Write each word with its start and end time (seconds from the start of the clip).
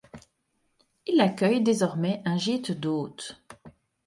Il 1.05 1.21
accueille 1.21 1.61
désormais 1.61 2.23
un 2.25 2.35
gîte 2.35 2.71
d'hôtes. 2.71 3.39